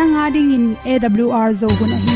[0.00, 2.14] nanga ding in awr zo gun a hi.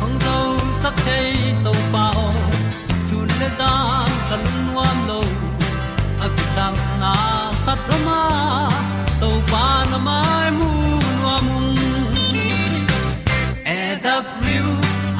[0.00, 0.36] Hong zo
[0.82, 1.28] sak chei
[1.66, 2.24] to pao
[3.08, 3.72] sun le za
[4.30, 5.20] kan nuam lo
[6.24, 7.12] a ki sam na
[7.66, 8.22] khat o ma
[9.20, 10.70] to pa na mai mu
[11.20, 11.46] nuam
[13.76, 13.78] e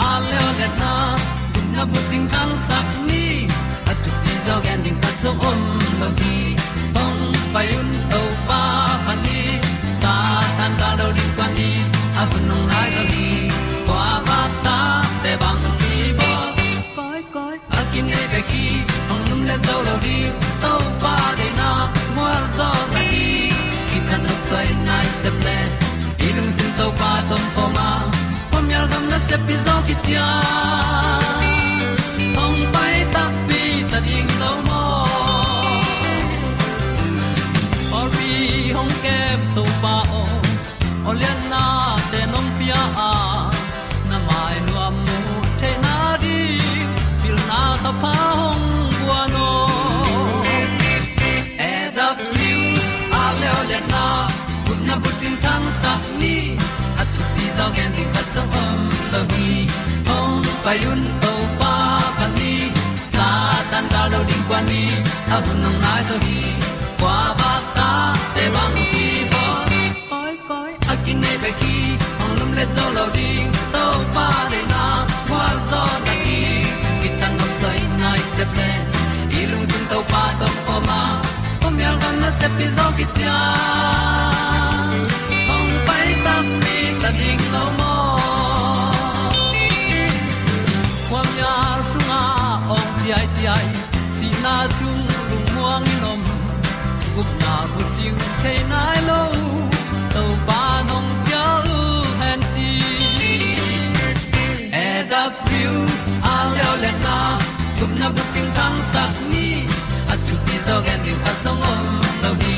[0.09, 0.95] a le le na
[1.77, 2.01] na bu
[2.71, 3.00] sak
[5.23, 5.61] zo om
[6.01, 6.37] lo gi
[6.95, 7.23] hong
[7.55, 8.61] pai un to pa
[9.07, 9.41] pa ni
[10.03, 10.15] sa
[10.59, 11.71] tan da do di kwan ni
[12.21, 13.27] a bu nong lai zo ni
[13.89, 14.79] kwa ba ta
[15.23, 16.31] te bang ki bo
[16.97, 18.65] koi koi a kim nei be ki
[19.09, 20.19] hong lum le zo lo di
[20.63, 21.71] to pa de na
[22.17, 23.27] mo zo ta ki
[23.89, 25.59] ki kan no sai nai se ple
[26.29, 27.89] ilung sin to pa tom pa ma.
[28.51, 30.27] Pom yal gam na se pi zo ki tia.
[30.29, 30.50] hong
[57.71, 58.81] tu pi zo gen di khat zo om
[59.13, 59.69] lo gi
[60.09, 61.75] hong pai un to pa
[62.19, 62.73] pan ni.
[63.15, 63.29] Sa
[63.71, 64.83] tan da lo ding kwan ni
[65.35, 66.39] a bu nang mai so hi
[67.01, 67.91] kwa ba ta
[68.35, 69.45] te bang ki bo
[70.11, 71.75] koi koi a kin nei ba ki
[72.23, 74.85] ong lum le zo lo ding to pa de na
[75.29, 76.41] kwa zo ta ki
[77.03, 78.69] ki tan nok sai nai se pe
[79.41, 81.01] ilung sun to pa tom pa ma.
[81.61, 83.39] Pom yal gam na se pi zo ki tia
[98.43, 99.21] chiu the nai lo
[100.13, 101.45] to pa nong pia
[101.77, 101.81] u
[102.21, 102.71] han ti
[104.85, 105.75] e da pru
[106.33, 107.17] a leo le na
[107.79, 109.47] gup na bu chiu tang sat ni
[110.13, 111.85] at tu ti zo gen ni at song om
[112.23, 112.57] lo ni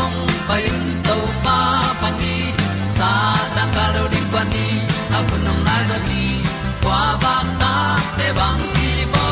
[0.00, 0.18] ong
[0.48, 1.58] pai un to pa
[2.00, 2.34] pa ni
[2.98, 3.10] sa
[3.54, 4.66] tan ga lo ding kwan ni,
[5.16, 6.22] a bu nong lai za ni
[6.82, 7.74] kwa ba ta
[8.18, 9.26] te bang ki bo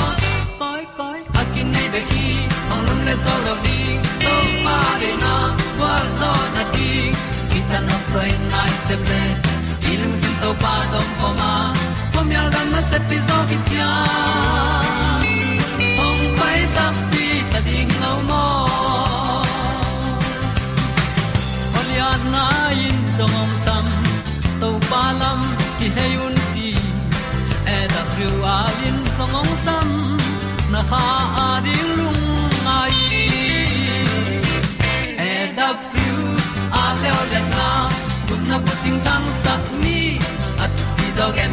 [0.61, 2.27] koi koi a kin nei be ki
[2.73, 3.55] ong lum le zo lo
[8.13, 9.23] sai nai se ple
[9.91, 11.51] i lung sin to pa tom ko ma.
[12.13, 13.91] Pom yal gam na se pi zo ki tia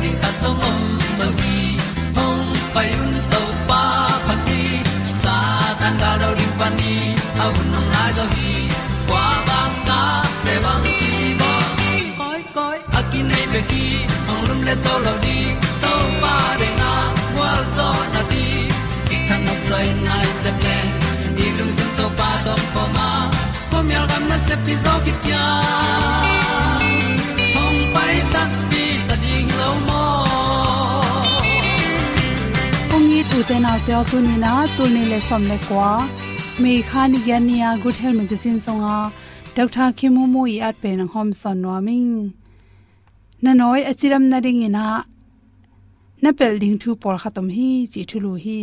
[0.07, 0.81] dog ta song om
[1.19, 1.57] mo gi
[2.15, 3.81] hong pai un to pa
[4.25, 4.63] phát đi.
[5.23, 5.37] sa
[5.79, 6.93] tan da do ri đi, ni
[7.43, 8.53] au nong lai do gi
[9.09, 10.01] kwa ba ta
[10.45, 11.51] pe bang ki bo
[12.19, 13.85] koi koi a ki nei be ki
[14.31, 15.37] ong lum le to lo di
[15.83, 16.93] to pa de na
[17.37, 18.45] wa zo na ti
[19.09, 20.77] ki kan nok sai nai se ple
[21.35, 23.09] ni lung sun to pa dom pa ma.
[23.71, 25.13] Pom yal gam na se pi zo ki
[33.49, 35.89] ong ni tu te na te tu ni na tu ni le som le kwa
[36.59, 39.11] me khan ya ni a good health medicine songa
[39.55, 42.33] dr khimu mo i at pe nang hom son no ming
[43.41, 44.85] na noi achiram na ring ina
[46.21, 48.61] na pel ding thu por khatom hi chi thulu hi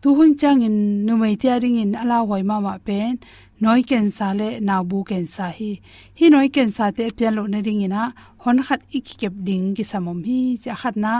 [0.00, 0.76] tu hun chang in
[1.06, 3.12] nu mai tia ring in ala hoi ma ma pen
[3.60, 5.72] noi ken sa le na bu ken sa hi
[6.18, 8.02] hi noi ken sa te pian lo na ring ina
[8.42, 11.12] hon khat ik kep ding ki samom hi cha khat na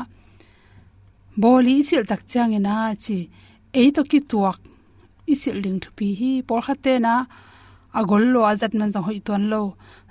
[1.43, 3.19] boli isil tak chang ina chi
[3.79, 4.58] ei to ki tuak
[5.32, 7.14] isil ling thu pi hi por khate na
[7.99, 9.62] agol lo azat man zo hoi ton lo.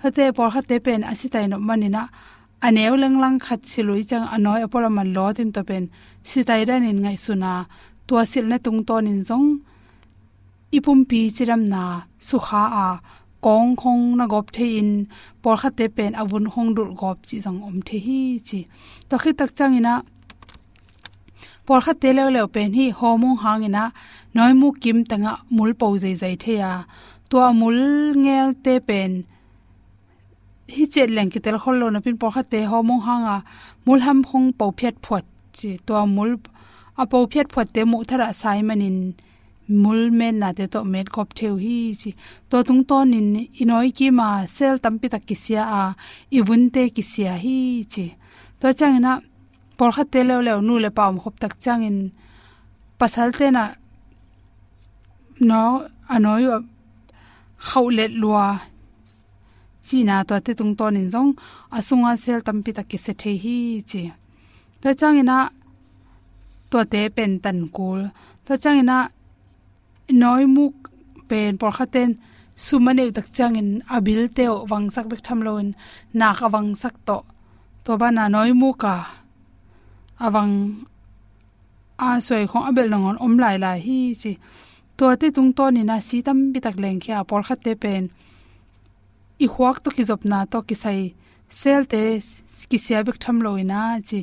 [0.01, 2.03] Hate por khate te pen asitai no manina
[2.65, 5.83] aneu lang lang khat silui chang anoi apora man lo tin to pen.
[6.29, 7.51] Sitai ran in ngai suna
[8.07, 9.49] tua sil na tung ton in zong.
[10.77, 11.83] Ipum pi chiram na.
[12.27, 12.87] Sukha a.
[13.45, 14.91] Kong khong na gop the in.
[15.41, 18.59] Por khate pen avun khong dul gop chi jang om the hi chi.
[19.09, 19.93] To khi tak chang ina
[21.67, 23.83] por kha te le le pen hi homong hang ina
[24.35, 26.71] noi mu kim tanga mul po zai zai the ya
[27.29, 27.77] to mul
[28.23, 29.11] ngel te pen
[30.75, 33.37] hi chet leng ki tel khol lo na pin por kha te homong hang a
[33.85, 35.25] mul ham khong po phet phuat
[35.57, 36.31] chi to mul
[37.01, 38.97] a po phet phuat te mu thara sai manin
[39.83, 42.09] mul men na te to met kop theu hi chi
[42.49, 43.27] to tung to nin
[43.61, 45.83] inoi ki ma sel tampi tak kisia a
[46.37, 47.57] i vun te kisia hi
[47.93, 48.05] chi
[48.59, 49.11] to chang na
[49.77, 51.99] por kha te le le nu le pa khop tak chang in
[52.99, 53.63] pasal te na
[55.49, 55.61] no
[56.13, 56.45] anoi
[57.67, 58.47] khaulet lua.
[59.85, 61.31] China to te tung ton in zong
[61.77, 63.57] asunga sel tampi tak ki se the hi
[63.89, 64.03] chi.
[64.81, 65.37] Ta chang ina
[66.71, 68.01] to te pen tan kul.
[68.45, 68.97] Ta chang ina
[70.21, 70.75] noi muk
[71.29, 72.09] pen por khaten
[72.65, 75.67] sumane tak chang in abil te wang sak bek tham loin
[76.19, 77.17] na ka wang sak to.
[77.85, 78.95] To ba na noi mu ka
[80.25, 80.53] awang
[81.97, 84.31] a soi khong abel nongon om lai lai hi chi.
[84.97, 88.03] To te tung to ni na si tam bi tak leng khia por khate pen.
[89.43, 90.99] I huak to ki zop na to ki sai
[91.59, 92.01] sel te
[92.69, 94.19] ki sia bik tham loina chi.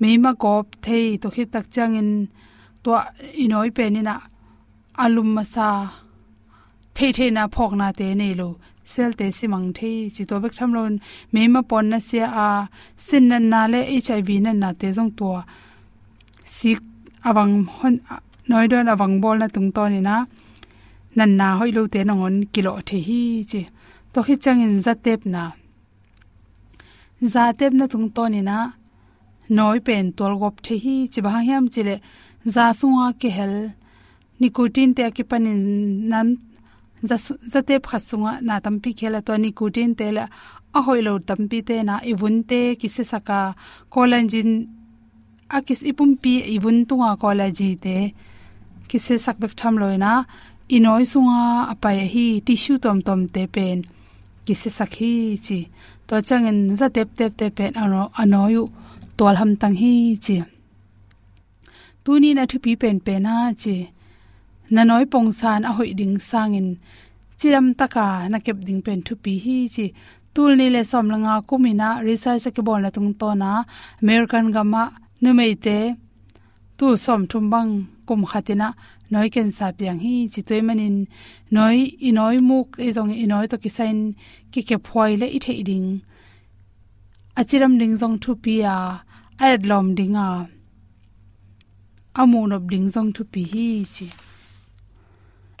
[0.00, 2.10] Meima gop thei to khi tak chang in
[2.82, 2.90] to
[3.44, 4.28] inoi pen ina alum
[5.04, 5.68] alum masa
[6.96, 8.48] thei thei na phok na te nei lo
[8.92, 10.94] sel te si mang thei chi to bek tham lon.
[11.32, 12.48] Me ma pon na sia a,
[13.06, 15.28] sin na na le hiv na na te jong to
[16.54, 16.70] si
[17.28, 17.94] awang hon,
[18.48, 20.16] noi don awang bol na tung to ni na.
[21.16, 23.20] Nan na hoi lo te nongon kilo the hi,
[23.50, 23.62] chi.
[24.12, 25.42] To khi chang in za tep na.
[27.32, 28.58] Za tep na tung to ni na.
[29.56, 31.96] Noi pen tol gop the hi, chi ba hiam chile
[32.54, 33.54] za sunga ke hel.
[34.40, 35.60] Nicotine te ki panin
[36.10, 36.26] nam
[37.52, 40.24] zatep khasunga na tampi khela to ni kutin tela
[40.78, 43.38] a hoilo tampi te na ibunte kise saka
[43.94, 44.50] collagen
[45.56, 47.96] akis ipum pi ibun tunga collagen te
[48.90, 50.12] kise sakbek tham loina
[50.76, 51.40] inoi sunga
[51.72, 53.78] apai hi tissue tom tom te pen
[54.46, 55.12] kise sakhi
[55.46, 55.58] chi.
[56.08, 58.62] To changin za tep tep te pen ano, anoyu
[59.18, 59.92] tol ham tang hi
[60.24, 60.36] chi.
[62.04, 63.76] Tuni na thupi pen pen pe na chi
[64.74, 66.68] na noi pong san a hoi ding sangin
[67.40, 69.86] chiram taka na kep ding pen thu pi hi chi.
[70.34, 73.50] Tul ni le som langa kumina, research ke bol na tung to na.
[74.02, 74.82] American gama
[75.22, 75.78] nu mei te.
[76.78, 77.72] Tu som thum bang
[78.06, 78.68] kum khatina
[79.10, 80.96] noi ken sa piang hi chi toy manin
[81.56, 81.78] noi
[82.08, 83.98] i noi muk e jong i noi to ki sain
[84.52, 85.88] ki ke phoi le i the ding.
[87.40, 88.76] Achiram ding jong thu pi a
[89.48, 90.30] ad lom ding a.
[92.20, 94.08] Amun ob ding jong thu pi hi chi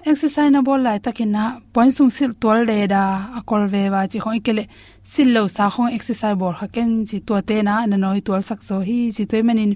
[0.04, 1.42] exercise na bol lai takina
[1.72, 3.02] point sung sil tol de da
[3.38, 4.64] akol ve wa chi khoi kele
[5.12, 8.42] sil lo sa khong exercise bol ha ken chi to te na na noi tol
[8.48, 9.72] sak so hi chi toy manin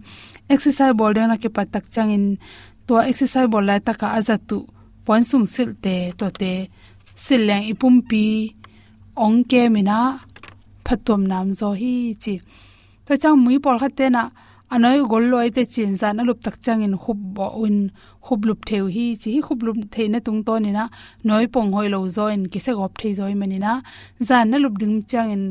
[0.54, 1.48] exercise bol de na ke
[1.94, 2.26] chẳng in.
[2.86, 4.66] To exercise bol lai taka tu,
[5.06, 6.68] point sung sil te to te
[7.24, 8.24] sil leng ipum pi
[9.16, 10.20] ong ke mina
[10.84, 12.34] phatom nam zo hi chi.
[13.06, 14.22] To chang mui bol kha te na
[14.72, 17.76] anoi gollo aite te alup tak changin khub bo un
[18.24, 20.84] khub lup theu hi chi khub lup theina tung to ni na
[21.26, 23.72] noi pong hoi lo join kise gop thei zoi mani na
[24.28, 25.44] zan na lup ding changin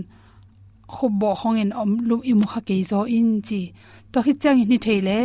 [0.94, 3.62] khub bo hongin om lu i mu kha ke zo in chi.
[4.12, 5.18] To khi changin ni theile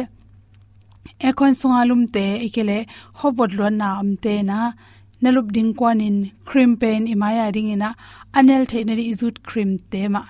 [1.28, 2.78] ekon sunga lum te ikele
[3.18, 4.58] hobot lo na am te na.
[5.22, 6.16] Nalup ding kwanin
[6.48, 7.90] cream pen imaya ring ina,
[8.38, 10.22] anel theina ri izut cream te ma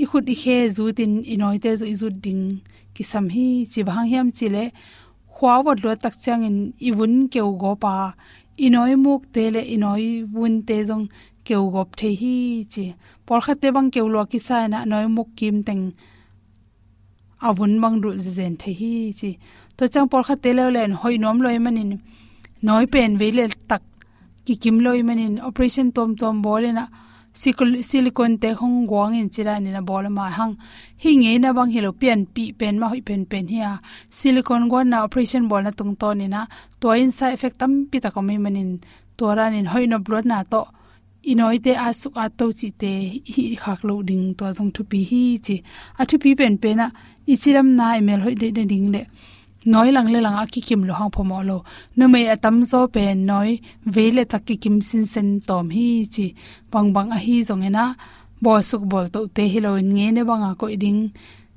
[0.00, 2.44] i khut i khe zu tin i noi te zo zu ding.
[2.94, 4.64] Ki sam hi chi bhang hiam chile.
[5.34, 7.94] Khwa wat lo tak chang in i iwun keu go pa
[8.64, 11.06] i noi muk te le i noi wun te jong
[11.46, 12.36] keu gop the hi
[12.72, 12.84] chi.
[13.26, 15.84] Por kha te bang keu lo ki sa na noi muk kim teng.
[17.46, 19.30] Awun mang ru zen the hi chi.
[19.76, 21.92] To chang por kha te le len, hoi nom loi manin.
[22.66, 23.82] Noi pen ve le tak.
[24.44, 25.34] Ki kim loi manin.
[25.48, 26.84] Operation tom tom bolena
[27.34, 30.56] silicon te hong gwang in chira ni na bol ma hang.
[31.02, 33.80] Hi nge na bang hilo pian, pi pen ma hoi pen pen hia.
[34.10, 36.46] silicon gwan na operation bol na tung to ni na.
[36.80, 38.80] To in side effect tam pi ta ko mai manin.
[39.16, 40.66] To ran in hoi no blood na to.
[41.24, 45.02] Inoi te asuk a to chi te hi khak lo ding to jong thu pi
[45.10, 45.62] hi chi.
[45.98, 46.90] A thu pi pen pen na
[47.26, 49.06] ichiram na email hoi de de ding le
[49.64, 51.56] noi lang le lang a ki kim lo hang phomo lo
[51.96, 53.50] nu me atam zo pe noi
[53.94, 56.26] ve le tak ki kim sin sen tom hi chi.
[56.72, 57.84] Bang bang a hi zong ena
[58.44, 61.00] bo suk bol to te hi lo nge ne banga ko ding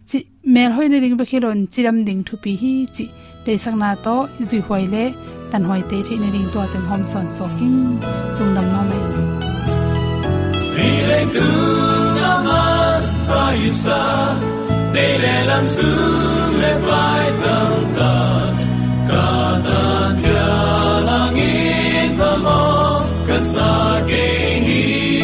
[0.10, 0.18] chi
[0.54, 3.06] mer hoi ne ding ba khilon chiram ding thu pi hi chi.
[3.46, 4.16] Te sang na to
[4.48, 5.04] zui hoi le
[5.52, 7.80] tan hoi te thi ne ding to tem hom son so king
[8.36, 9.00] tung nam ma me
[10.76, 11.48] vì lên tu
[12.22, 14.65] nam an ba isa để
[14.96, 18.54] lẽ làm xuống lẽ bài tâm ta
[19.10, 20.24] cả tan
[21.06, 25.15] là nghĩ và mong cả xa kê hi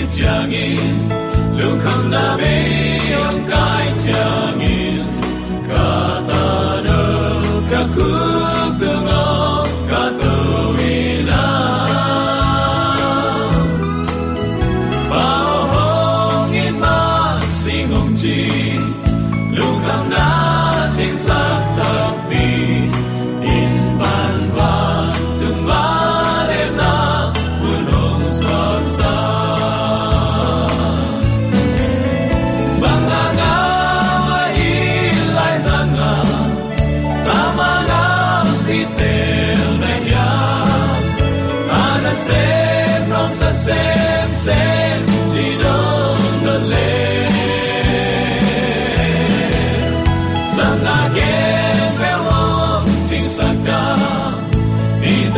[0.00, 0.80] kit changin
[1.58, 2.54] lu kham na be
[3.12, 3.40] yong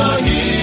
[0.02, 0.61] Di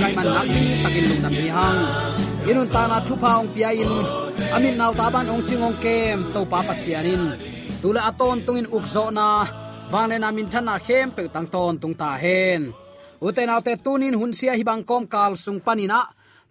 [0.00, 1.80] kai man nak ni takin lung nam ni, hang.
[2.50, 3.92] Inun ta na thupa ong pia in
[4.54, 7.22] amin naw taban ong chingong kem to pa pasianin
[7.80, 9.28] tula aton tungin ukzo na.
[9.92, 12.62] Wangle na min thana khem, pe tang ton tung ta hen.
[13.26, 16.00] Uten alte tunin hun sia hi bang kom kal sung panina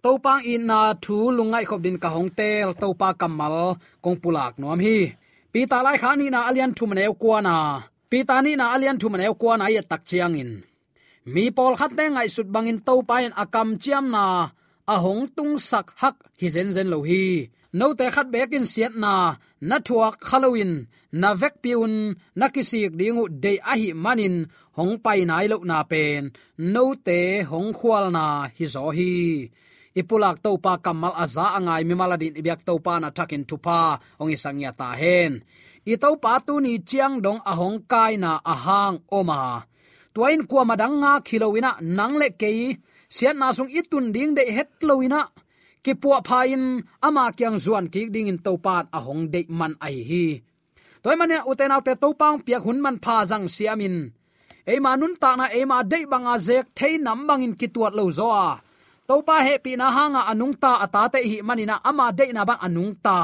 [0.02, 3.56] to pang in na thu lungai khop din ka hong tel to pa kamal,
[4.04, 4.98] kong pulak nom hi.
[5.52, 7.56] Pi ta lai khani na alian thu ne kwa na.
[8.10, 10.50] Pi ta ni na alian thu ne kwa na ya tak chiang in
[11.32, 14.26] mi pol khat te ngai sut bangin to pain akam chiam na.
[14.92, 17.24] A hong tung sak hak hi zen zen lo hi.
[17.78, 19.14] No te khat bekin siat na.
[19.68, 20.72] Na thuak halloween
[21.20, 21.94] na vek piun.
[22.38, 24.36] Na kisik dingu de a hi manin.
[24.78, 26.22] Hong pai nai lo na pen.
[26.74, 28.24] No te hong khwal na
[28.56, 29.14] hi zo hi.
[30.00, 31.82] Ipulak to pa kamal aza angai.
[31.88, 33.80] Mi maladin ibyak to pa na takin tupa
[34.20, 35.32] ong isang ya ta hen.
[35.92, 39.42] I to pa tu ni chiang dong ahong kai na ahang oma
[40.16, 42.60] tuain kwa madang nga khilowina nangle kei
[43.14, 45.28] sian na sung itun ding de het lowina.
[45.84, 46.64] Ki puwa phain
[47.06, 48.40] ama kyang zuan ki ding in
[48.96, 50.26] à hong de man ai hi.
[51.02, 53.96] Toy mane uten autte topang piak hun man pha jang siamin.
[54.66, 58.48] Eima manun ta na eima de banga zek thei nam bangin kituat lo zo a
[59.08, 62.62] topa he pi na hanga anung ta ata te hi manina ama de na bang
[62.66, 63.18] anung ta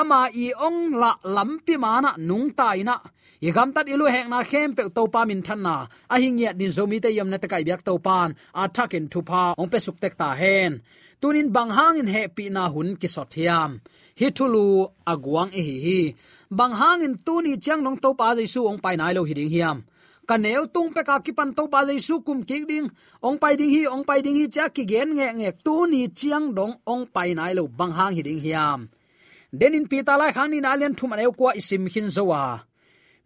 [0.00, 2.96] ama i ong la lampi mana nung tai na.
[3.46, 5.76] I gam tat ilu hek na khem pe to pa min than na.
[6.14, 8.30] A hing ya din zomi te yam na ta kai byak to pan.
[8.60, 10.72] A thakin thu pa, ong pe suk tek ta hen.
[11.20, 13.70] Tunin bang hang in he pi na hun ki sot hiam.
[14.20, 14.64] Hi thulu
[15.12, 16.00] aguang e hi hi.
[16.58, 19.34] Bang hang in tu ni chang nong to pa jaisu ong pai nai lo hi
[19.38, 19.78] ding hiam.
[20.28, 22.88] Ka neu tung pe ka ki pan to pa jaisu kum ki ding.
[23.26, 26.00] Ong pai ding hi, ong pai ding hi cha ki gen nge nge tu ni
[26.18, 28.80] chiang dong ong pai nai lo bang hang hi ding hiam
[29.58, 32.42] denin pi ta lai khang ni alian thum aneu kwa isim khin zowa.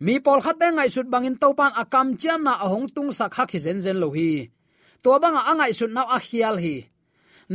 [0.04, 3.50] Mi pol khat de ngai sut bangin topan akam chiam na ahong tung sak hak
[3.52, 4.30] hi zen zen lo hi.
[5.02, 6.76] To banga angai sut na a khial hi.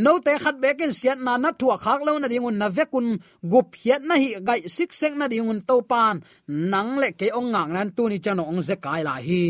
[0.03, 3.07] No te khat bekin siat na na thua khak lo na dingun na vekun
[3.51, 6.15] gup hiat na hi gai sik sek na dingun topan
[6.71, 9.45] nang le ke ong ngang nan tu ni chano ong ze kai la hi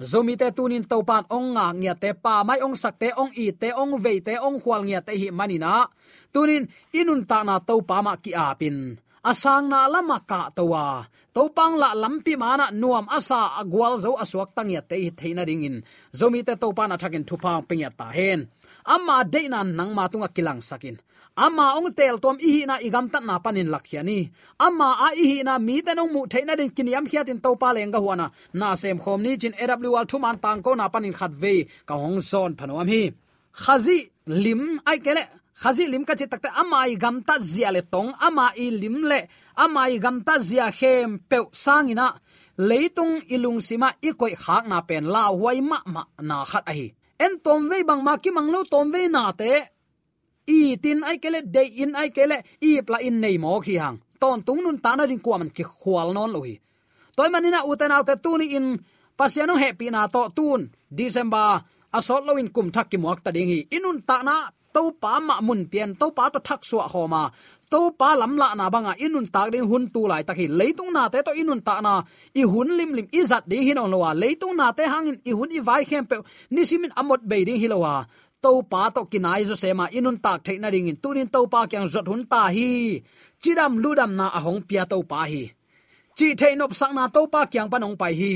[0.00, 3.52] zomi te tunin topan ong nga ngya te pa, mai ong sak te ong i,
[3.52, 5.84] te ong ve te ong khwal ngya te hi manina
[6.32, 6.64] tunin,
[6.96, 8.96] inun ta na topa ma ki apin.
[9.20, 11.04] Asang na lama ka towa
[11.36, 15.84] topang la lampi mana nuam asa, agwal zo aswak tangya te hi theina ringin
[16.16, 18.48] zomi te to pa na thakin thupang pingya ta hen.
[18.88, 20.96] Amma deina nang ma tunga kilang sakin
[21.46, 24.18] ama ong tel tom i hi na igam tat na panin lakhiani
[24.66, 27.68] ama a i hi na mi te nong mu theina din kiniam hiatin to pa
[27.76, 28.26] lenga huana
[28.58, 28.68] na.
[28.80, 31.54] Sem khom ni chin awl thuman tang ko na panin khat ve
[31.88, 33.02] ka hong zon phanom hi.
[33.62, 33.98] Khazi
[34.44, 35.22] lim ai kele
[35.62, 38.10] khazi lim ka chi takta ama i gam ta zia le tong.
[38.26, 39.20] Ama i lim le.
[39.64, 42.06] Ama i gam ta zia khem pe sangina
[42.68, 46.86] leitung ilung sima ikoi khak na pen la huai ma ma na khat a hi.
[47.24, 49.52] En tom ve bang ma ki mang lo tom ve na te
[50.46, 53.98] i tin ai kele de in ai kele i pla in nei mo khi hang
[54.20, 56.54] ton tung nun ta na ring kwa man ki khwal non lo hi
[57.16, 58.66] toy manina uten autte tuni in
[59.18, 60.60] pasiano happy na to tun
[60.98, 61.48] december
[61.96, 64.34] asol lo in kum thak ki muak ta ding hi inun ta na
[64.74, 67.22] to pa ma mun pian to pa to thak suwa khoma
[67.72, 71.02] to pa lam la na banga inun ta ding hun tu lai takhi leitung na
[71.12, 71.92] te to inun ta na
[72.40, 74.18] i hun lim lim, i zat ding hin on lowa à.
[74.22, 76.16] leitung na te hangin i hun i vai khem pe
[76.54, 77.94] ni simin amot be ding hilowa
[78.42, 81.88] to pa to kinai zo sema inun tak theina ding in tunin to pa kyang
[81.92, 83.00] zot hun ta hi.
[83.40, 85.52] Chidam ludam na ahong pia to pa hi.
[86.16, 88.34] Chi theinop sang na to pa kyang panong pai hi.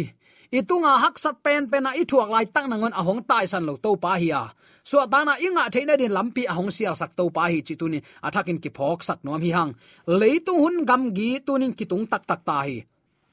[0.54, 3.96] Itunga hak sat pen pen na i lai tak nangon ahong tai san lo to
[3.96, 4.44] pa hi a.
[4.84, 8.70] So dana inga theina din lampi ahong sial sak to pa hi chituni athakin ki
[8.76, 9.72] phok sak nom hi hang.
[10.06, 12.84] Leitung hun gam gi tunin kitung tak tak ta hi.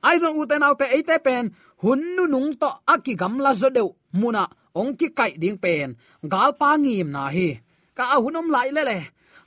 [0.01, 1.53] Ai zong u ten autte ate pen
[1.83, 3.89] hun nu nung to aki gam la zo deu
[4.19, 4.43] muna
[4.79, 5.89] ong ki kai ding pen
[6.33, 7.49] gal pa ngim na hi
[7.97, 8.99] ka a hunom lai le le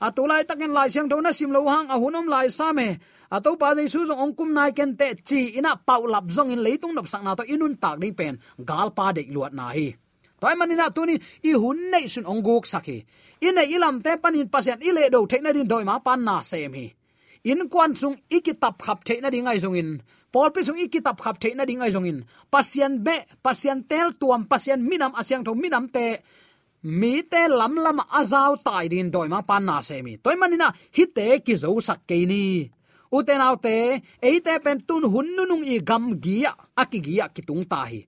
[0.05, 1.87] a tu lai takin lai siang thona sim lo hang.
[1.94, 2.88] A hunom lai sa me
[3.31, 6.27] a to pa dei su zong ong kum nai ken te chi ina pau lap
[6.37, 8.35] zong in leitung nop sak na to inun tak ding pen
[8.68, 9.88] gal pa dei luat na hi
[10.40, 11.16] toy manina tuni
[11.49, 12.99] i hun nei sun ong guk saki
[13.47, 16.87] in ilam te panin pasian ile do theina din doi ma pan na sem hi
[17.51, 19.90] in kwan sung ikitap khap theina ding ai zong in
[20.35, 22.18] pol pi sung ikitap khap theina ding ai zong in.
[22.53, 26.07] Pasien be pasien tel tuam pasien minam asyang tho minam te
[26.99, 30.18] mi te lam lam azau tai din doi ma pan na se mi.
[30.25, 32.44] Toy manina hi te ki zo sak ke ni.
[33.62, 33.79] Te,
[34.29, 36.51] ei te pen tun hun nung i gam gia
[36.83, 38.01] akigia kitung ta hi.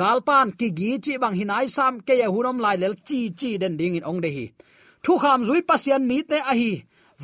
[0.00, 3.74] Galpan ki gi chi bang hinai sam ke ya hunom lai lel chi chi den
[3.76, 4.46] ding in ong de hi.
[5.02, 6.72] Thu kham zui pasien mi te a hi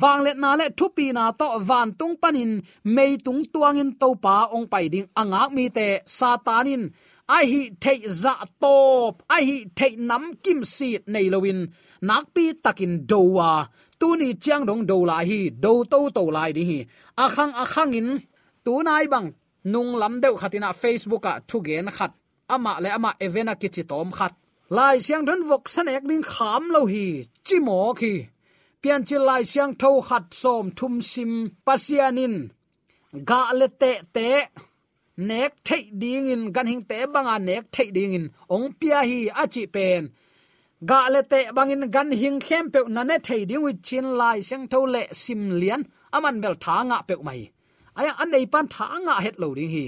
[0.01, 2.51] wang let na le thu pi na to van tung panin,
[2.95, 6.83] mei tung tuang in to pa ong pai ding anga mi te satanin.
[7.35, 11.59] Ai hi thei za top, ai hi thei nam kim si nei lowin
[12.07, 13.51] nak pi takin dowa
[14.03, 16.79] tu ni chiang dong do la hi, do to to lai di hi.
[17.23, 18.09] Akhang akhang in,
[18.65, 19.27] tu nai bang,
[19.71, 22.11] nung lam deu khatina facebook a thu gen khat.
[22.49, 24.33] Ama le ama evena ki tom khat.
[24.69, 27.05] Lai siang don vok san ek ding kham lo hi
[27.47, 28.13] chimo khi
[28.83, 31.31] pian chi lai siang tho khat som thum sim
[31.65, 32.35] pasianin.
[33.29, 34.29] Ga le te te,
[35.29, 38.25] nek thei ding in, gan hing te banga nek thei ding in.
[38.53, 40.03] Ong pia hi a chi pen.
[40.89, 44.37] Ga le te bangin gan hing khem pe na ne thei ding with chin lai
[44.47, 45.81] siang tho le sim lian.
[46.15, 47.41] Aman bel tha nga pe mai.
[47.99, 49.85] Aya, an nei pan tha nga het lo ding hi.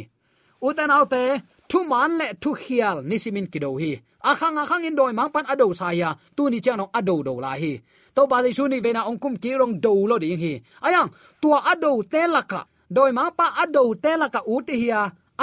[0.65, 1.23] Uten autte
[1.69, 3.91] thu man le thu khial nisimin kido hi
[4.31, 7.33] akhang akhang in doi mang pan ado sa ya tu ni chang no ado do
[7.45, 7.73] la hi
[8.15, 10.53] to ba su ni ve na ong kum ki rong do lo ding hi
[10.85, 11.09] ayang
[11.41, 12.61] tua ado te laka
[12.95, 14.89] doi mang pa ado te laka u te hi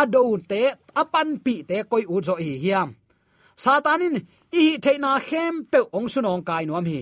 [0.02, 0.62] ado te
[1.00, 2.88] apan pi te koi u zo hi hiam
[3.62, 4.16] satanin
[4.58, 7.00] i hi theina khem pe ong sunong kai nuam hi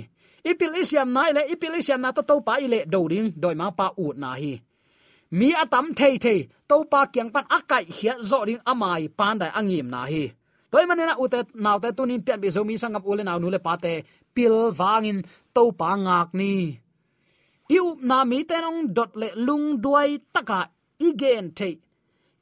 [0.51, 3.75] ipil isiam na ile ipil isiam na to to pa ile do ding doi mang
[3.79, 4.53] pa u na hi
[5.39, 9.51] mi atam thei thei to pa kyang pan akai hia zo ding amai pan dai
[9.59, 10.25] angim na hi
[10.71, 13.93] toy manena ute naw te tunin pian bi zomi sangam ule naw nule pate
[14.35, 15.19] pil wangin
[15.55, 16.53] to pa ngak ni.
[17.77, 20.61] Iu na mi tenong dot le lung duai taka
[21.09, 21.71] igen the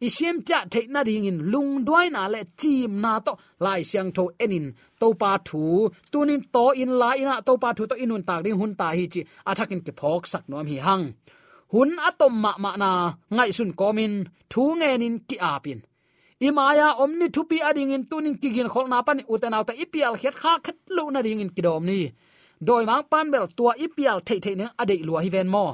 [0.07, 3.33] isiem cha te na ding in lung duai na le chim na to
[3.65, 4.67] lai siang tho enin
[5.01, 5.63] to pa thu.
[6.13, 9.05] Tunin to in la ina to pa thu to inun tak ding hun ta hi
[9.13, 11.05] chi athakin ke phok sak nom hi hang.
[11.73, 12.91] Hun atom ma ma na
[13.37, 14.13] ngai sun komin
[14.53, 15.81] thu ngenin ki apin
[16.41, 20.79] imaya omni thupi ading in tunin kigin kholna pan utenaw ta ipial khet kha khat
[20.97, 22.13] lu na ding in kidom ni.
[22.67, 25.67] Doi mang pan bel tua ipial thei thei ne ade lua hi ven mo.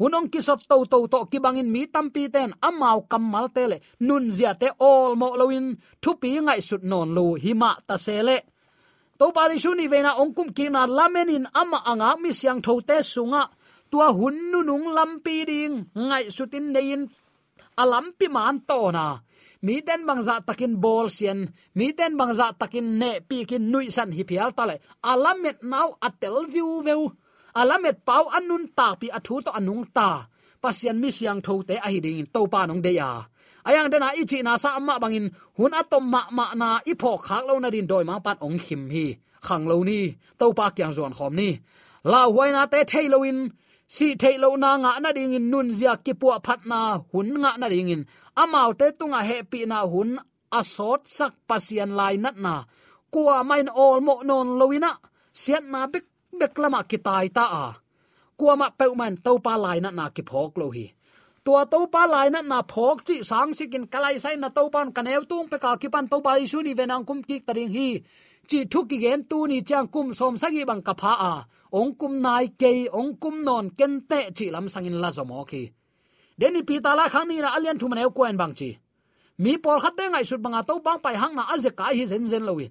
[0.00, 4.52] Hunong kisot to to to ki bangin mi tampi ten amau kamal tele nun zia
[4.60, 5.66] te all mo loin
[6.02, 8.36] thupi ngai sut non lu hima ta sele
[9.18, 13.44] to pari suni vena ongkum ki na lamenin ama anga mi siang tho te sunga.
[13.90, 15.74] Tua hun nu nung lampi ding
[16.08, 17.02] ngai sutin nein.
[17.82, 19.04] Alampi man to na
[19.66, 21.38] mi ten bangza takin bol sian,
[21.78, 24.76] mi ten bangza takin ne pi kin nui san hi phial ta le.
[25.12, 27.02] Alamet now atel view veu.
[27.60, 30.08] Alamet pau anun ta pi athu to anung ta.
[30.62, 33.10] Pasian mi siang tho te a hi ding to pa nong de ya.
[33.68, 37.54] Ayang dena ichi na sa amma bangin hun atom ma ma na ipho khak lo
[37.62, 39.06] na din doi ma pat ong khim hi.
[39.46, 40.00] Khang lo ni
[40.38, 41.50] to pa kyang zon khom ni.
[42.10, 43.38] La huaina te thailoin
[43.96, 47.28] si thei lo na nga na ding in nun zia ki pu phat na hun
[47.42, 48.02] nga na ding in.
[48.42, 50.10] Amau te tunga he pi na hun
[50.58, 52.54] asot sak pasian lai nat na.
[53.12, 54.92] Kwa main all mo non loina
[55.40, 56.06] sian na bek
[56.40, 57.66] bek lama kitai ta a.
[58.38, 60.86] Kwa ma pe man to pa lai nat na ki phok lo hi.
[61.44, 64.88] Tua to pa lai na na phok chi sang sikin kalai sai na to pan
[64.96, 67.88] kanew tung pe ka ki pan to pa isu ni venang kum ki taring hi.
[68.48, 71.34] Chi thu ki gen tu ni chang kum som sagi bang ka pha a
[71.72, 75.62] ong kum nai ke ong kum non ken te chi lam sangin la zomo ki
[76.38, 78.70] deni pi ta la khang ni na alian thu manew ko en bang chi
[79.42, 82.04] mi pol khat te ngai sut banga to bang pai hang na aze kai hi
[82.12, 82.66] zen zen lowi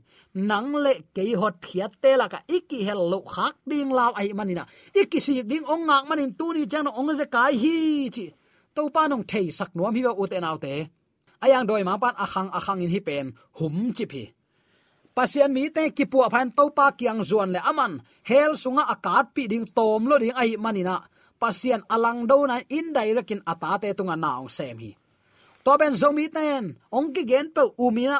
[0.49, 4.29] nang le ke hot phiat te la ka iki hel lo khak ding law ai
[4.39, 4.63] manina
[5.01, 7.75] iki si ding ong ngak manin tu ni chang ong ze kai hi
[8.15, 8.25] chi
[8.75, 10.73] to pa nong thei sak nuam hi ba u te naw te
[11.43, 13.25] ayang doi ma pan akhang akhang in hi pen
[13.57, 14.23] hum chi phi
[15.15, 17.93] pasian mi te ki pu phan to pa kyang zuan le aman.
[18.29, 20.95] Hel sunga akat pi ding tom lo ding ai manina
[21.41, 24.91] pasian alang do na indirect in atate tunga naong sem hi.
[25.63, 28.19] To ben zomi ten ong ki gen pe umina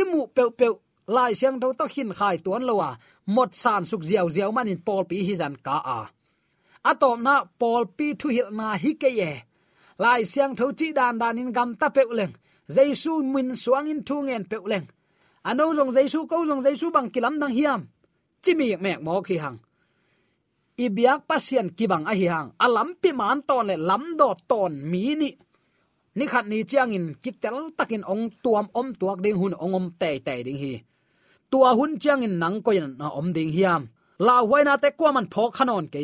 [0.00, 0.68] imu pe pe
[1.16, 2.90] lai siang do to hin khai tuan lowa
[3.34, 6.00] mot san suk ziaw ziaw manin pol pi hi zan ka a.
[6.90, 9.32] Atom na pol pi thu hil na hi ke ye.
[10.02, 12.34] Lai siang tho chi dan dan in gam ta pe leng.
[12.74, 14.86] Jaisu min suang in thu ngen pe leng
[15.42, 17.80] ano jong jaisu ko jong jaisu bang kilam nang hiam?
[18.42, 19.58] Chimi mek mo khi hang.
[20.78, 22.48] Ibiak pasien kibang a hi hang.
[22.58, 25.30] Alam pi man ton le lam do ton mi ni.
[26.14, 29.86] Ni khat ni chiang in kitel takin ong tuam om tuak ding hun ong om
[30.00, 30.74] te te ding hi.
[31.50, 33.82] Tua hun chiang in nang ko in na om ding hiam.
[34.18, 36.02] La huai na te kwa man phok khanon ke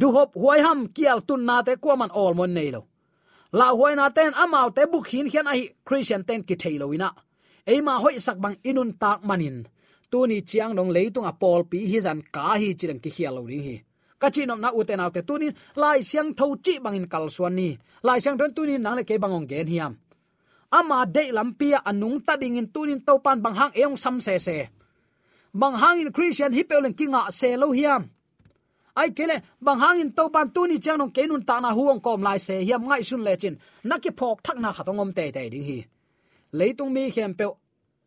[0.00, 2.82] du hop huai ham kial tun na te kwa man all mon nei lo.
[3.52, 7.10] La huai na ten amau te bukhin hin hian ai christian ten ki thailo ina
[7.66, 9.64] eima hoi sak bang inun tak manin.
[10.10, 13.34] Tu ni chiang dong leitung a pol pi hi zan ka hi chilang ki hial
[13.36, 13.76] lo ring hi.
[14.20, 17.68] Ka chi nom na uten autte tunin lai siang tho chi bangin kal suan ni.
[18.06, 19.92] Lai siang ton tunin nang le ke bangong gen hiam.
[20.78, 24.38] Ama de lampia anung ta ding in tunin to pan bang hang eong sam se
[24.38, 24.68] se.
[25.60, 28.02] Bang hang in christian hi pelen kinga se lo hiam.
[29.00, 32.00] Ai kele bang hang in to pan tu ni chang nong kenun ta na huong
[32.04, 33.54] kom lai se hiam ngai sun le chin.
[33.88, 35.78] Naki phok thak na khatongom te te ding hi
[36.58, 37.46] leitung mi khem pe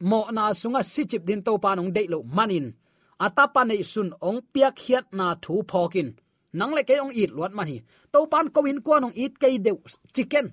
[0.10, 2.68] mo na sunga sichip din to pa nong de lo manin.
[3.26, 6.10] Atapa nei sun ong piak hiat na thu phokin.
[6.56, 7.84] Nang le ke ong it luat mani.
[8.14, 9.72] To pan ko in ko nong it ke de
[10.16, 10.48] chicken.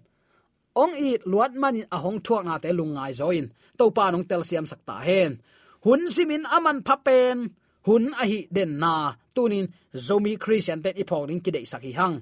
[0.82, 3.46] Ong it luat mani a hong thuak na te lungai zoin.
[3.78, 5.42] To pa nong tel siam sakta hen.
[5.84, 7.54] Hun simin aman phapen
[7.86, 9.14] hun a hi den na.
[9.34, 9.66] Tunin,
[10.06, 12.16] zomi christian te ipong ning kidei saki hang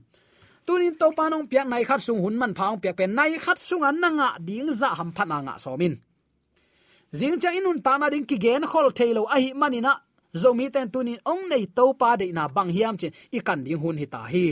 [0.71, 3.83] tunin to panong piak nai khat sung hun man phang pia pen nai khat sung
[3.89, 5.95] an nga ding za ham phana nga somin
[7.19, 9.93] zing cha inun ta na ding ki gen khol thailo a hi manina
[10.43, 13.81] zomi ten tunin ong nei to pa de na bang hiam chin, i kan ding
[13.83, 14.47] hun hi ta hi.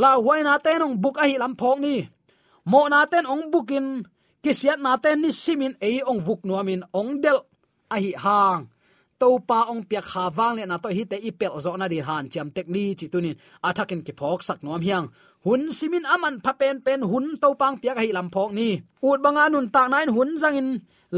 [0.00, 2.08] La huai na ten ong buk a hi lam phok ni,
[2.64, 3.86] mo na ten ong bukin,
[4.42, 7.38] kisiat na ten ni simin ei ong vuk nuamin, ong del
[7.94, 8.69] a hi hang
[9.20, 11.98] topa ong pia kha wang le na to hi te i pel zo na di
[12.08, 13.36] han cham tek ni chi tunin
[13.68, 15.06] athakin ki phok sak nom hiang.
[15.44, 18.68] Hun simin aman pha pen pen hun to pang pia hi lam phok ni.
[19.08, 20.68] Ut banga nun ta nain hun zangin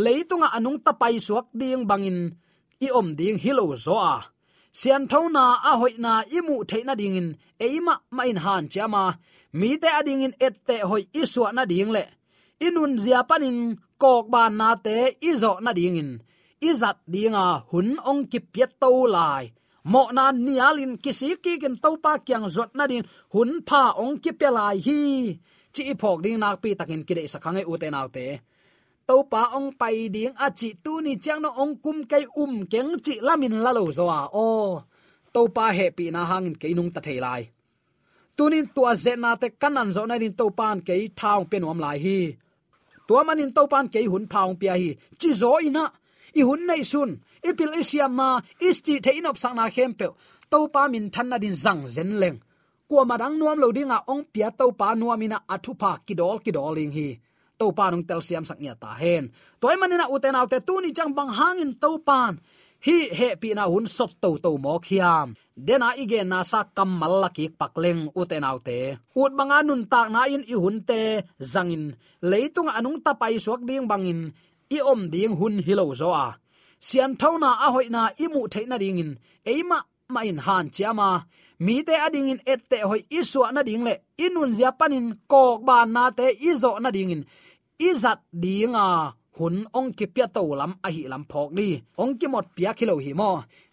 [0.05, 2.19] leitunga anung ta pai suak ding bangin
[2.87, 4.15] i om ding hilo zo a.
[4.79, 7.29] Sian thona a hoi na imu theina ding in,
[7.67, 9.05] eima ma in han chama
[9.59, 12.05] mi te ading in et te hoi iswa na ding le.
[12.67, 13.59] Inun zia panin
[14.03, 14.97] kok ban na te
[15.31, 16.11] izo na ding in
[16.71, 19.51] izat dinga hun ong ki piet to lai.
[19.93, 24.15] Mo na nialin kisi ki kin to pa kyang zot na din hun pha ong
[24.23, 25.01] ki pelai hi.
[25.75, 28.27] Chi phok ding nak pi takin ki de u te uten te.
[29.09, 32.55] To pa ong pai ding a chi tu ni chang no ong kum kai um
[32.73, 34.21] keng chi lamin la lo zo a.
[34.47, 34.47] O
[35.35, 37.43] to pa he pi na hangin ke nung ta thei lai.
[38.37, 41.99] Tunin tua zena te kanan zo na din to pan ke thaung pen om lai
[42.05, 42.19] hi.
[43.07, 44.91] Tua manin to pan ke hun phaung pia hi.
[45.21, 45.85] Chi zo ina
[46.39, 47.11] i hun nei sun.
[47.49, 50.07] I pil isiam na isti the inop sang na khem pe.
[50.51, 52.39] To pa min than na din zang zen leng.
[52.89, 56.93] Kwa madang nuam lo dinga ong pia to pa nuamina athu pa kidol kidol ling
[56.93, 57.09] hi.
[57.59, 59.25] To pa nong tel siam sak nya ta hen.
[59.61, 62.37] Toy manina uten autte tu ni chang bang hangin to pan
[62.87, 65.39] hi he pi na hun sot to to mo khiam.
[65.67, 70.27] Dena ige na sa kamal la ki pakleng uten autte ut banga nun tak na
[70.35, 71.01] in i hun te
[71.53, 71.85] zangin.
[72.31, 74.21] Leitung anung tapai suak ding bangin
[74.77, 76.27] i om ding hun hilo zo a.
[76.87, 79.13] Sian thona a hoina i mu theina ding in.
[79.53, 79.79] Eima
[80.15, 81.09] ma in han chiama
[81.65, 83.95] mi te ading in et te hoi isu na ding le.
[84.25, 87.23] Inun zia panin kok ban na te izo na ding in.
[87.89, 88.87] Izat dinga
[89.39, 91.67] hun ong ki pya to lam a hi lam phok ni.
[92.03, 93.31] Ong ki mot pya khilo hi mo.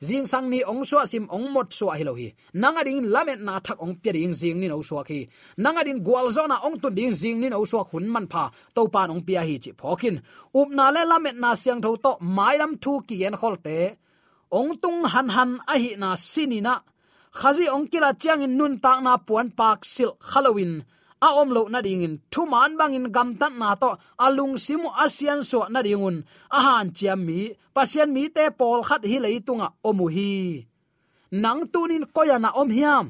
[0.08, 2.28] Jing sang ni ong suwa sim ong mot suwa hi lo hi.
[2.62, 5.20] Nanga ding lamet na thak ong pya ding jing ni no suwa khi.
[5.64, 8.44] Nanga din gwal zona ong tu ding jing ni no suwa khun man pha.
[8.76, 10.16] To pan ong pya hi chi phokin
[10.60, 13.78] up na le lamet na siang tho to mai lam thu ki en kholte
[14.52, 16.76] ong tung han han a hi na sinina
[17.40, 20.74] khazi ong kila chiang in nun tak na puan pak sil halloween
[21.26, 22.14] a om lo na ding in.
[22.32, 23.92] Thu man bang in gam tan na to.
[24.26, 26.18] Alung simu asian so na dingun
[26.58, 27.40] a han chiam mi.
[27.76, 30.34] Pasian mi te pol khat hi lei tunga omu hi.
[31.44, 33.06] Nang tunin koya na om hiam.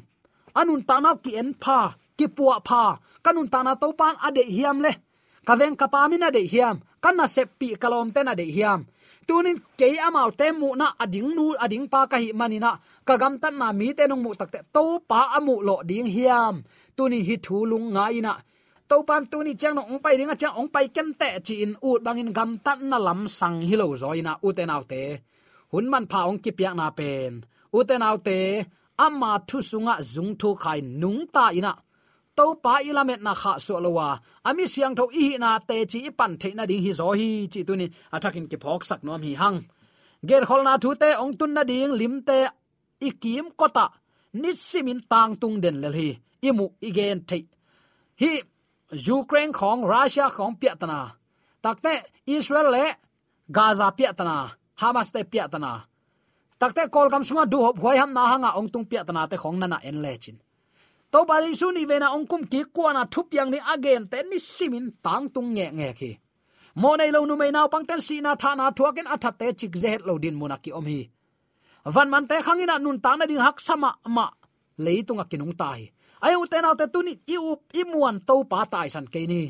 [0.60, 1.80] Anun ta na ki en pha,
[2.18, 2.84] ki puwa pha.
[3.24, 4.92] Kanun ta na to pan ade hiam le.
[5.48, 5.76] Kaveng
[6.20, 6.76] na de hiam.
[7.02, 8.86] Kanna sepi kalom te na de hiam.
[9.28, 13.58] Tunin ke amau te mu na ading nu ading pa ka hi manina kagam tan
[13.58, 16.66] na mi te nong mu takte to pa amu lo ding hiam
[17.00, 18.34] tuni hi thu lung nga ina.
[18.90, 21.74] To pan tuni chang no ong pai ringa chang ong pai ken te chi in
[21.90, 24.34] ut bangin gam tan na lam sang hi lo zo ina.
[24.48, 25.04] U te nau te
[25.72, 27.32] hun man pha ong ki piak na pen.
[27.78, 28.38] U te nau te
[29.06, 31.74] amma thu sunga zung thu khai nung ta ina.
[32.38, 34.08] To pa ilamet na kha so lowa
[34.50, 37.62] ami siang tho i na te chi pan the na ding hi zo hi chi
[37.68, 37.88] tuni.
[38.16, 39.58] Athakin ki phok sak nom hi hang.
[40.30, 42.38] Ger khol na thu te ong tun na ding lim te
[43.08, 43.86] ikim kota.
[44.42, 46.10] Nit simin tang tung den lel hi
[46.42, 47.46] imu igen the
[48.20, 48.42] hi,
[49.08, 51.12] ukraine khong, russia khong piatana
[51.64, 52.86] takte, israel le
[53.52, 55.84] gaza piatana hamas te piatana
[56.60, 59.80] takte kol kam sunga du hop hoi ham na hanga ongtung piatana te khong nana
[59.84, 60.38] en lechin
[61.12, 64.86] to ba su ni vena ongkum ki kuana thup yang ni again te ni simin
[65.04, 66.12] tang tung nge nge khi.
[66.76, 69.48] Mo nei lo nu mai naw pang tel si na tha na thuakin athat te
[69.60, 71.10] chik zehet lo din munaki om hi.
[71.86, 74.26] Van man te khangina nun ta na ding hak sama ma
[74.86, 75.82] leitunga kinung tai
[76.26, 79.22] ai u te te tu ni i u i muan to pa tai san ke
[79.32, 79.44] ni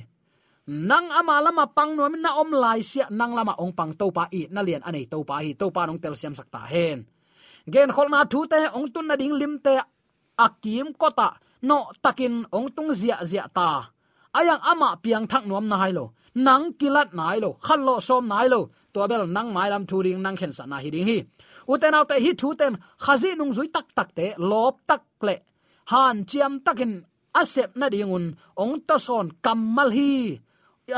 [0.90, 4.24] nang ama lama pang no na om lai sia nang lama ong pang to pa
[4.40, 6.98] i na lian anei to pa hi to pa nong tel siam sakta hen
[7.74, 9.76] gen khol na thu te ong tun na ding lim te
[10.46, 11.30] akim kota
[11.70, 13.70] no takin ong tung zia zia ta
[14.40, 16.06] ayang ama piang thak nuam na hailo
[16.46, 18.62] nang kilat nai lo khan lo som nai lo
[18.94, 21.18] to bel nang mai lam thu ding, nang khen sa na hi ding hi.
[21.72, 25.36] Uten autte hi thu ten khazi nung zui tak tak te lop tak le
[25.92, 26.94] han chiam takin
[27.42, 28.26] asep na dingun
[28.62, 30.38] ong to son kammal hi.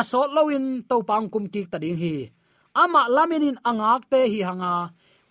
[0.01, 2.15] Aso lowin to pang kum ki ta ding hi.
[2.81, 4.73] Ama laminin angak te hi hanga.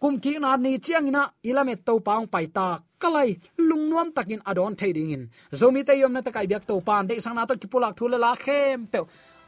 [0.00, 2.66] Kum ki na ni chiang ina ilame to pang pai ta
[3.02, 3.30] kalai
[3.68, 5.22] lungnuam takin adon thading in.
[5.58, 8.18] Zomi te yom na ta kai biak to pan de sang na to kipulak thule
[8.24, 8.98] la khem pe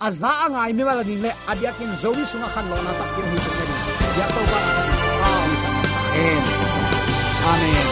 [0.07, 3.39] aza angai mi mala ding le adiakin zomi sunga khan lo na takin hi
[4.01, 4.61] to ya to pa
[7.53, 7.92] amen.